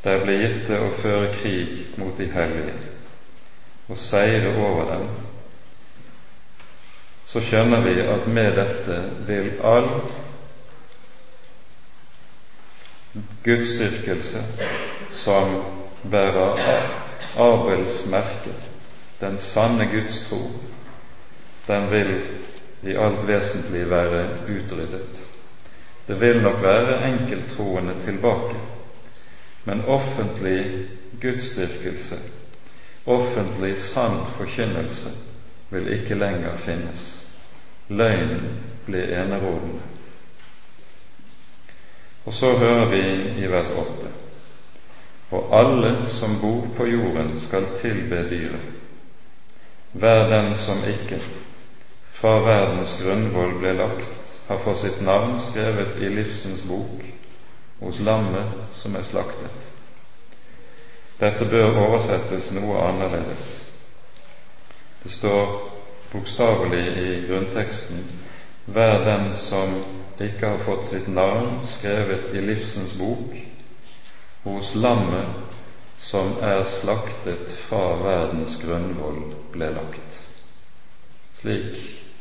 [0.04, 2.76] der ble gitt det å føre krig mot de hellige
[3.90, 5.08] og seire over dem,
[7.26, 9.90] så skjønner vi at med dette vil all
[13.44, 14.42] gudsdyrkelse
[15.22, 15.56] som
[16.10, 16.58] bærer
[17.38, 18.54] Abels merke,
[19.20, 20.40] den sanne Guds tro,
[21.66, 22.14] den vil
[22.82, 25.22] i alt vesentlig være utryddet.
[26.08, 28.56] Det vil nok være enkelttroende tilbake,
[29.64, 30.88] men offentlig
[31.22, 32.16] gudsdyrkelse,
[33.10, 35.10] offentlig sann forkynnelse,
[35.70, 37.06] vil ikke lenger finnes.
[37.88, 39.82] Løgnen blir enerådende.
[42.24, 43.02] Og så hører vi
[43.44, 44.08] i vers 8.:
[45.30, 48.60] Og alle som bor på jorden, skal tilbe dyret.
[49.92, 51.22] Hver den som ikke
[52.12, 54.10] fra verdens grunnvoll ble lagt,
[54.48, 57.02] har fått sitt navn skrevet i livsens bok
[57.80, 59.70] hos lammet som er slaktet.
[61.20, 63.48] Dette bør oversettes noe annerledes.
[65.02, 65.50] Det står
[66.12, 68.04] bokstavelig i grunnteksten
[68.70, 69.74] Vær den som
[70.20, 73.32] ikke har fått sitt navn skrevet i livsens bok
[74.44, 75.56] hos lammet
[76.00, 80.20] som er slaktet fra verdens grunnvoll ble lagt.
[81.40, 81.80] Slik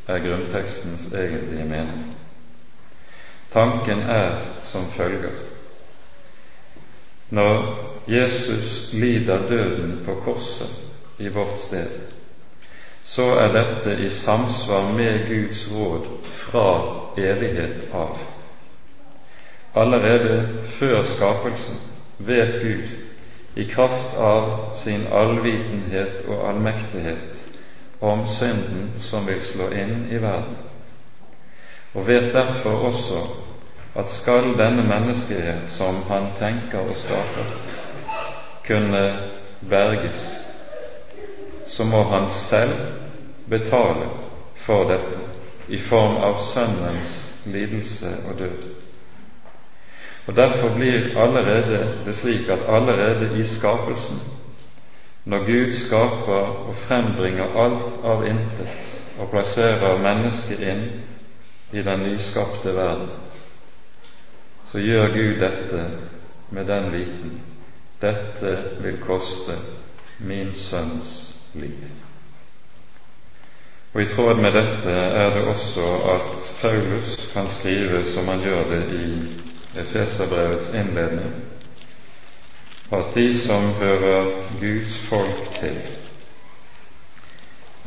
[0.10, 2.08] er grunntekstens egentlige mening.
[3.54, 5.36] Tanken er som følger
[7.30, 10.70] Når Jesus lider døden på korset
[11.18, 11.90] i vårt sted,
[13.04, 16.70] så er dette i samsvar med Guds råd fra
[17.18, 18.18] evighet av.
[19.76, 21.78] Allerede før skapelsen
[22.18, 22.90] vet Gud,
[23.56, 27.38] i kraft av sin allvitenhet og allmektighet,
[28.02, 30.58] om synden som vil slå inn i verden,
[31.94, 33.22] og vet derfor også
[33.96, 37.46] at skal denne menneskehet som han tenker og skape,
[38.70, 39.18] kunne
[39.70, 40.46] berges,
[41.68, 42.74] så må han selv
[43.50, 44.10] betale
[44.56, 45.20] for dette
[45.68, 47.16] i form av Sønnens
[47.46, 48.68] lidelse og død.
[50.28, 54.20] Og Derfor blir allerede det slik at allerede i skapelsen,
[55.26, 60.86] når Gud skaper og frembringer alt av intet og plasserer mennesket inn
[61.74, 63.10] i den nyskapte verden,
[64.72, 65.86] så gjør Gud dette
[66.50, 67.40] med den viten
[68.02, 69.58] dette vil koste
[70.20, 71.84] min sønns liv.
[73.94, 78.68] Og I tråd med dette er det også at Paulus kan skrive som han gjør
[78.70, 81.34] det i Efeserbrevets innledning,
[82.92, 84.32] at de som hører
[84.62, 85.78] Guds folk til,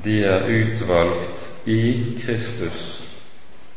[0.04, 3.02] de er utvalgt i Kristus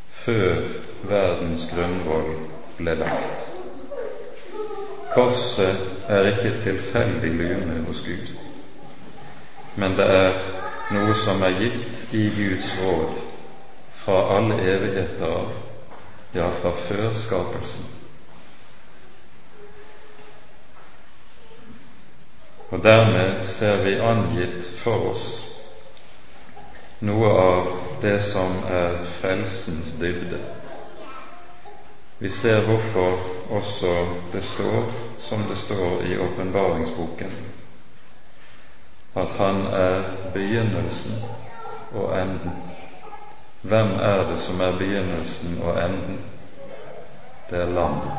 [0.09, 0.61] før
[1.03, 2.31] verdens grunnvoll
[2.77, 3.54] ble lagt.
[5.15, 5.77] Korset
[6.11, 8.31] er ikke tilfeldig lune hos Gud,
[9.75, 10.33] men det er
[10.91, 13.13] noe som er gitt i Guds råd
[14.01, 15.53] fra alle evigheter av,
[16.35, 17.87] ja, fra før skapelsen.
[22.75, 25.25] Og dermed ser vi angitt for oss
[27.07, 27.71] noe av
[28.03, 30.43] det som er frelsens dybde
[32.17, 37.31] vi ser hvorfor også det står som det står i åpenbaringsboken,
[39.15, 40.03] at han er
[40.33, 41.13] begynnelsen
[41.91, 42.51] og enden.
[43.61, 46.19] Hvem er det som er begynnelsen og enden?
[47.49, 48.11] Det er lammet.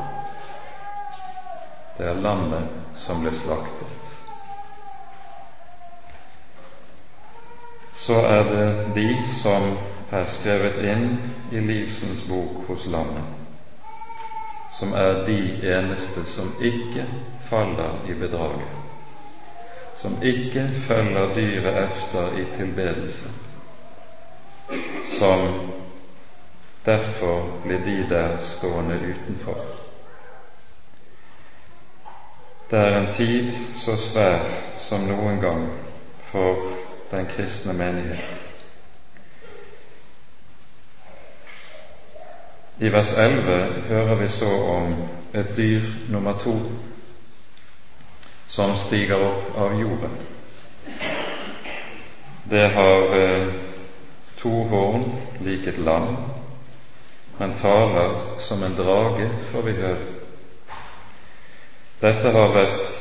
[1.98, 4.12] Det er lammet som ble slaktet.
[7.96, 9.08] Så er det de
[9.40, 9.72] som
[10.12, 11.18] er skrevet inn
[11.52, 13.45] i livsens bok hos lammet
[14.78, 15.38] som er de
[15.78, 17.06] eneste som ikke
[17.40, 18.68] faller i bedraget,
[19.96, 23.28] som ikke følger dyret efter i tilbedelse,
[25.18, 25.70] som
[26.86, 29.58] derfor blir de der stående utenfor.
[32.70, 34.38] Det er en tid så svær
[34.78, 35.68] som noen gang
[36.20, 36.58] for
[37.10, 38.45] den kristne menighet.
[42.80, 44.94] I vers 11 hører vi så om
[45.34, 46.52] et dyr nummer to
[48.48, 50.16] som stiger opp av jorden.
[52.50, 53.46] Det har eh,
[54.36, 55.06] to horn
[55.40, 56.16] lik et lam,
[57.38, 60.12] men taler som en drage, får vi høre.
[62.04, 63.00] Dette har vært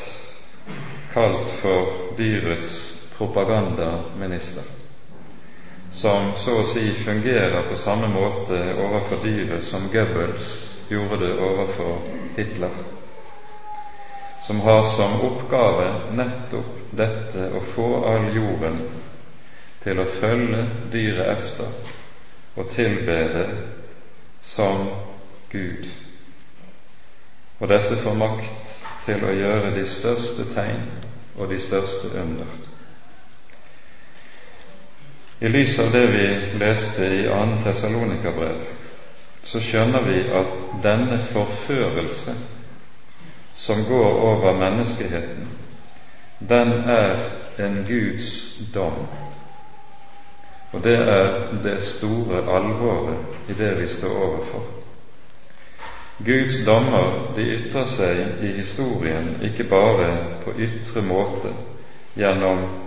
[1.11, 2.79] kalt for dyrets
[3.17, 4.84] propagandaminister
[5.95, 10.51] som så å si fungerer på samme måte overfor dyret som Goebbels
[10.91, 12.01] gjorde det overfor
[12.35, 12.75] Hitler,
[14.47, 15.87] som har som oppgave
[16.19, 18.81] nettopp dette å få all jorden
[19.83, 21.93] til å følge dyret efter
[22.55, 23.47] og tilbe det
[24.43, 24.89] som
[25.51, 25.87] Gud.
[27.59, 30.87] Og dette får makt til å gjøre de største tegn
[31.37, 32.74] og de største under.
[35.39, 36.27] I lys av det vi
[36.59, 37.45] leste i 2.
[37.63, 38.61] Tessalonika-brev,
[39.43, 42.35] så skjønner vi at denne forførelse
[43.55, 45.47] som går over menneskeheten,
[46.39, 47.19] den er
[47.59, 49.05] en Guds dom.
[50.71, 54.63] Og det er det store alvoret i det vi står overfor.
[56.25, 60.09] Guds dommer de ytrer seg i historien ikke bare
[60.43, 61.51] på ytre måte
[62.15, 62.84] gjennom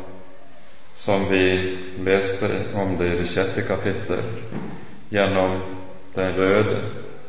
[0.99, 4.23] som vi leste om det i det sjette kapittel,
[5.09, 5.61] gjennom
[6.15, 6.81] den røde,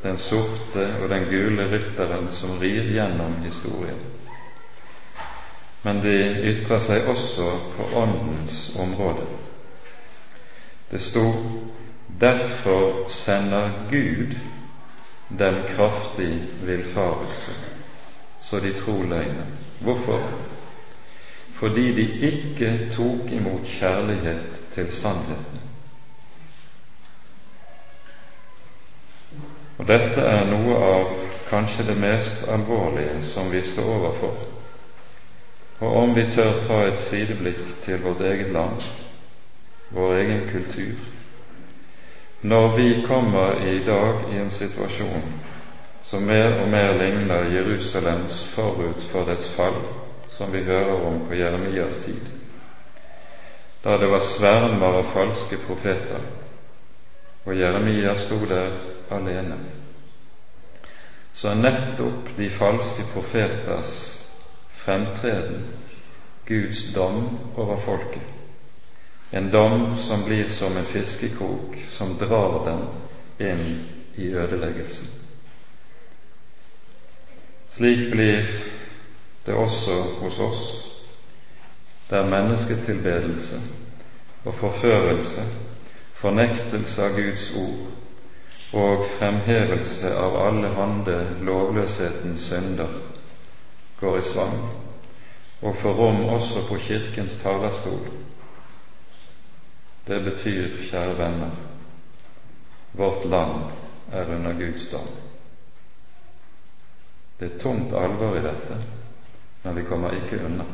[0.01, 3.99] den sorte og den gule rytteren som rir gjennom historien.
[5.83, 6.15] Men de
[6.49, 9.27] ytrer seg også på Åndens område.
[10.89, 11.27] Det sto
[12.19, 14.33] derfor sender Gud
[15.29, 16.33] dem kraftig
[16.65, 17.53] villfarelse,
[18.41, 19.53] så de tror løgnen.
[19.79, 20.25] Hvorfor?
[21.59, 25.59] Fordi de ikke tok imot kjærlighet til sannheten.
[29.77, 31.11] Og Dette er noe av
[31.49, 34.39] kanskje det mest alvorlige som vi står overfor.
[35.79, 38.81] Og om vi tør ta et sideblikk til vårt eget land,
[39.89, 40.95] vår egen kultur
[42.41, 45.23] Når vi kommer i dag i en situasjon
[46.03, 49.75] som mer og mer ligner Jerusalems forut for dets fall,
[50.39, 52.21] som vi hører om på Jeremias tid,
[53.83, 56.23] da det var svermer av falske profeter,
[57.43, 58.77] og Jeremia sto der
[59.11, 59.57] alene.
[61.35, 63.91] Så er nettopp de falske profeters
[64.79, 65.67] fremtreden
[66.47, 67.27] Guds dom
[67.57, 68.23] over folket.
[69.31, 72.87] En dom som blir som en fiskekrok som drar dem
[73.43, 73.65] inn
[74.15, 75.11] i ødeleggelsen.
[77.75, 78.47] Slik blir
[79.49, 80.65] det også hos oss,
[82.09, 83.61] der mennesketilbedelse
[84.45, 85.41] og forførelse,
[86.13, 87.87] fornektelse av Guds ord
[88.77, 92.93] og fremhevelse av alle hande lovløshetens synder
[93.97, 94.59] går i svang
[95.61, 98.05] og får rom også på Kirkens talerstol.
[100.07, 101.57] Det betyr, kjære venner,
[102.93, 103.65] vårt land
[104.13, 105.09] er under Guds dom.
[107.39, 108.81] Det er tungt alvor i dette,
[109.63, 110.65] men vi kommer ikke unna.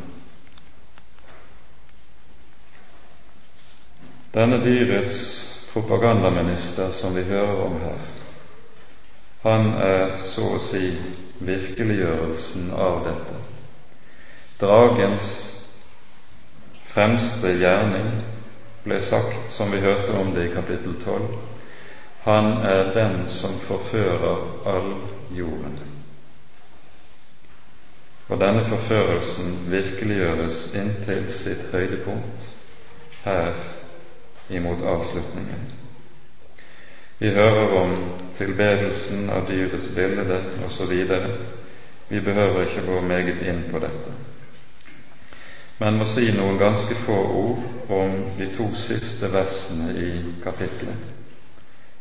[4.35, 5.19] Denne dyrets
[5.73, 8.03] propagandaminister som vi hører om her,
[9.41, 10.89] han er så å si
[11.39, 13.39] virkeliggjørelsen av dette.
[14.59, 15.33] Dragens
[16.91, 18.11] fremste gjerning
[18.83, 21.27] ble sagt, som vi hørte om det i kapittel 12,
[22.25, 24.93] han er den som forfører all
[25.31, 25.94] jorden.
[28.27, 32.47] Og denne forførelsen virkeliggjøres inntil sitt høydepunkt
[33.25, 33.51] her
[34.49, 35.67] imot avslutningen.
[37.19, 37.93] Vi hører om
[38.37, 40.95] tilbedelsen av dyrets bilde osv.
[42.09, 44.17] Vi behøver ikke gå meget inn på dette,
[45.79, 50.11] men må si noen ganske få ord om de to siste versene i
[50.43, 51.13] kapittelet,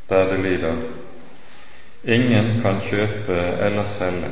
[0.09, 0.85] der det lyder
[2.05, 4.29] Ingen kan kjøpe eller selge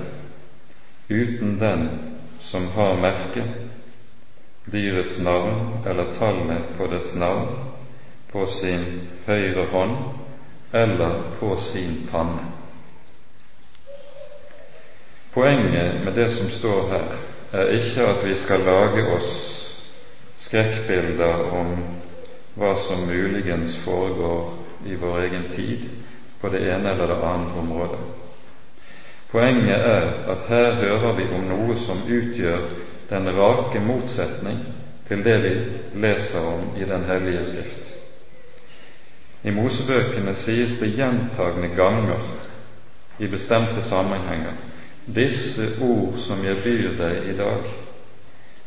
[1.12, 1.88] uten den
[2.40, 3.48] som har merket,
[4.64, 7.48] dyrets navn eller tallet på dets navn,
[8.32, 8.84] på sin
[9.26, 9.96] høyre hånd
[10.72, 12.48] eller på sin panne.
[15.32, 17.12] Poenget med det som står her,
[17.52, 19.30] er ikke at vi skal lage oss
[20.36, 21.76] skrekkbilder om
[22.56, 24.52] hva som muligens foregår
[24.88, 25.88] i vår egen tid
[26.40, 28.00] på det ene eller det andre området.
[29.32, 32.66] Poenget er at her hører vi om noe som utgjør
[33.10, 34.58] den rake motsetning
[35.08, 35.52] til det vi
[36.04, 37.88] leser om i Den hellige skrift.
[39.44, 42.20] I Mosebøkene sies det gjentagende ganger
[43.18, 44.52] i bestemte sammenhenger
[45.06, 47.64] disse ord som jeg byr deg i dag,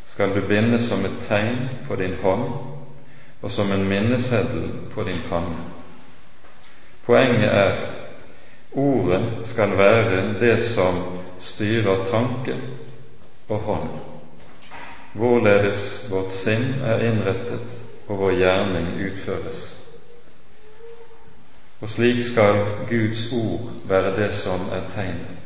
[0.06, 2.50] skal du binde som et tegn på din hånd
[3.42, 5.62] og som en minneseddel på din panne.
[7.06, 7.78] Poenget er
[8.72, 11.02] Ordet skal være det som
[11.40, 12.60] styrer tanken
[13.48, 14.00] og hånden,
[15.12, 19.62] hvorledes vårt sinn er innrettet og vår gjerning utføres.
[21.80, 25.36] Og slik skal Guds ord være det som er tegnet.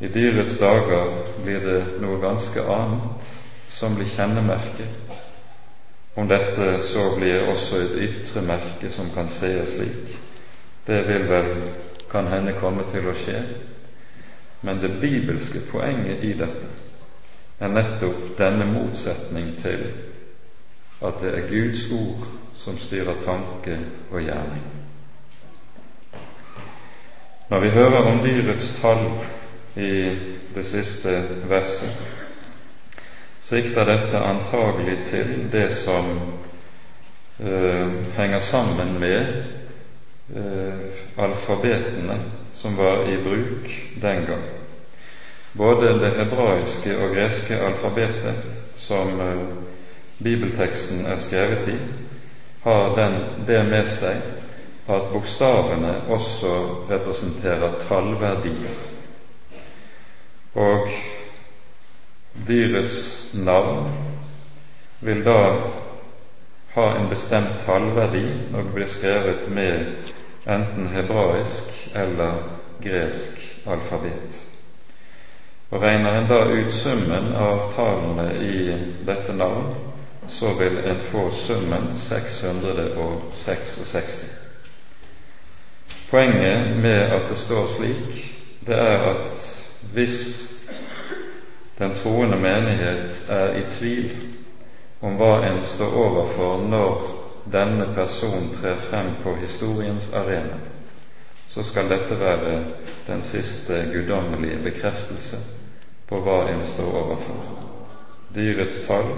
[0.00, 1.12] I dyrets dager
[1.44, 3.30] blir det noe ganske annet
[3.72, 5.16] som blir kjennemerket.
[6.16, 10.16] Om dette så blir også et ytre merke som kan sees slik.
[10.86, 11.52] Det vil vel
[12.10, 13.40] kan hende komme til å skje,
[14.62, 16.70] men det bibelske poenget i dette
[17.58, 19.88] er nettopp denne motsetning til
[21.04, 23.78] at det er Guds ord som styrer tanke
[24.10, 24.64] og gjerning.
[27.48, 29.04] Når vi hører om dyrets tall
[29.76, 29.90] i
[30.54, 31.12] det siste
[31.48, 32.00] verset,
[33.40, 36.08] sikter dette antagelig til det som
[37.38, 39.34] uh, henger sammen med
[41.16, 42.16] alfabetene
[42.54, 43.70] som var i bruk
[44.00, 44.42] den gang.
[45.52, 48.34] Både det hebraiske og greske alfabetet
[48.76, 49.44] som eh,
[50.18, 51.76] bibelteksten er skrevet i,
[52.64, 53.14] har den,
[53.46, 54.20] det med seg
[54.88, 56.52] at bokstavene også
[56.90, 58.76] representerer tallverdier.
[60.54, 60.92] Og
[62.48, 63.88] dyrets navn
[65.00, 65.40] vil da
[66.76, 69.86] ha en bestemt tallverdi når det blir skrevet med
[70.46, 72.32] enten hebraisk eller
[72.84, 74.36] gresk alfabet.
[75.70, 78.76] Og Regner en da ut summen av tallene i
[79.08, 79.74] dette navn,
[80.28, 84.32] så vil en få summen 666.
[86.10, 90.52] Poenget med at det står slik, det er at hvis
[91.78, 94.35] den troende menighet er i tvil
[95.06, 97.06] om hva en står overfor når
[97.52, 100.56] denne personen trer frem på historiens arena,
[101.48, 102.64] så skal dette være
[103.06, 105.36] den siste guddommelige bekreftelse
[106.08, 107.44] på hva en står overfor.
[108.34, 109.12] Dyrets tall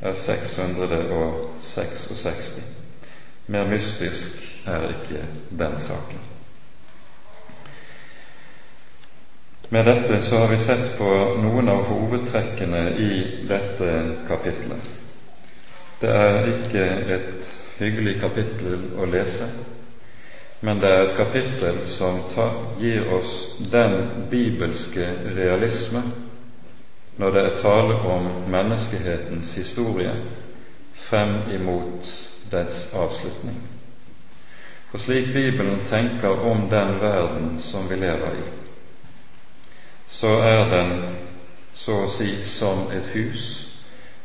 [0.00, 2.64] er 666.
[3.46, 6.18] Mer mystisk er ikke den saken.
[9.72, 13.10] Med dette så har vi sett på noen av hovedtrekkene i
[13.46, 14.99] dette kapitlet.
[16.00, 16.84] Det er ikke
[17.14, 17.48] et
[17.78, 19.50] hyggelig kapittel å lese,
[20.64, 23.34] men det er et kapittel som tar, gir oss
[23.72, 26.02] den bibelske realisme
[27.20, 30.14] når det er tale om menneskehetens historie
[30.96, 32.08] frem imot
[32.50, 33.60] dens avslutning.
[34.90, 38.46] For slik Bibelen tenker om den verden som vi lever i,
[40.08, 40.94] så er den
[41.74, 43.69] så å si som et hus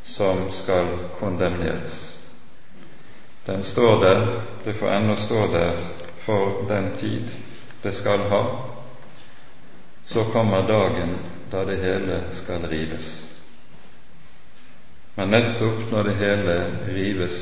[0.05, 0.87] som skal
[1.19, 2.21] kondemneres.
[3.45, 5.77] Den står der, det får ennå stå der
[6.17, 7.29] for den tid
[7.83, 8.45] det skal ha.
[10.05, 11.17] Så kommer dagen
[11.51, 13.35] da det hele skal rives.
[15.15, 16.55] Men nettopp når det hele
[16.87, 17.37] rives,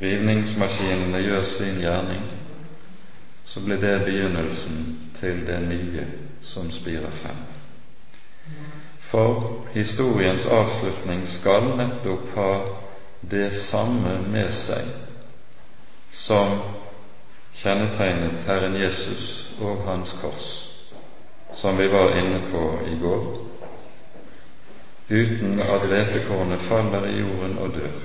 [0.00, 2.26] rivningsmaskinene gjør sin gjerning,
[3.44, 6.06] så blir det begynnelsen til det nye
[6.42, 7.51] som spirer frem.
[9.12, 12.52] For historiens avslutning skal nettopp ha
[13.20, 14.88] det samme med seg
[16.16, 16.54] som
[17.60, 20.48] kjennetegnet Herren Jesus og Hans kors,
[21.52, 23.28] som vi var inne på i går.
[25.12, 28.02] Uten at hvetekornet faller i jorden og dør,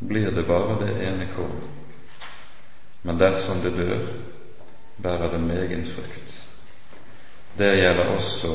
[0.00, 1.60] blir det bare det ene korn.
[3.02, 4.06] Men dersom det dør,
[4.96, 6.38] bærer det megen frukt.
[7.58, 8.54] Det gjelder også